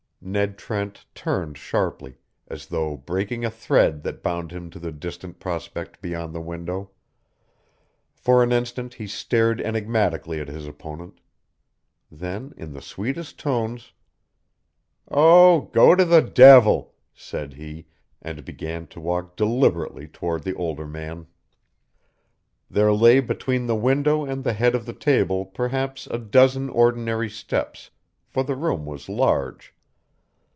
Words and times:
Ned 0.23 0.55
Trent 0.59 1.07
turned 1.15 1.57
sharply, 1.57 2.19
as 2.47 2.67
though 2.67 2.95
breaking 2.95 3.43
a 3.43 3.49
thread 3.49 4.03
that 4.03 4.21
bound 4.21 4.51
him 4.51 4.69
to 4.69 4.77
the 4.77 4.91
distant 4.91 5.39
prospect 5.39 5.99
beyond 5.99 6.35
the 6.35 6.39
window. 6.41 6.91
For 8.13 8.43
an 8.43 8.51
instant 8.51 8.93
he 8.93 9.07
stared 9.07 9.59
enigmatically 9.59 10.39
at 10.39 10.47
his 10.47 10.67
opponent. 10.67 11.21
Then 12.11 12.53
in 12.55 12.73
the 12.73 12.83
sweetest 12.83 13.39
tones, 13.39 13.93
"Oh, 15.09 15.71
go 15.73 15.95
to 15.95 16.05
the 16.05 16.21
devil!" 16.21 16.93
said 17.15 17.53
he, 17.53 17.87
and 18.21 18.45
began 18.45 18.85
to 18.89 18.99
walk 19.01 19.35
deliberately 19.35 20.07
toward 20.07 20.43
the 20.43 20.53
older 20.55 20.85
man. 20.85 21.25
There 22.69 22.93
lay 22.93 23.21
between 23.21 23.65
the 23.65 23.75
window 23.75 24.23
and 24.23 24.43
the 24.43 24.53
head 24.53 24.75
of 24.75 24.85
the 24.85 24.93
table 24.93 25.47
perhaps 25.47 26.05
a 26.05 26.19
dozen 26.19 26.69
ordinary 26.69 27.27
steps, 27.27 27.89
for 28.27 28.43
the 28.43 28.55
room 28.55 28.85
was 28.85 29.09
large. 29.09 29.73